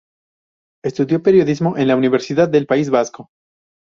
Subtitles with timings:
[0.83, 3.29] Estudió Periodismo en la Universidad del País Vasco.